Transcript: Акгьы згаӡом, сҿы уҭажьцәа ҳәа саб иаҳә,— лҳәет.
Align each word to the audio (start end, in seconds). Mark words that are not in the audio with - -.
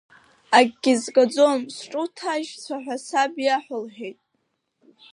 Акгьы 0.57 0.93
згаӡом, 1.01 1.59
сҿы 1.75 1.99
уҭажьцәа 2.05 2.75
ҳәа 2.83 2.95
саб 3.05 3.33
иаҳә,— 3.45 3.71
лҳәет. 3.83 4.19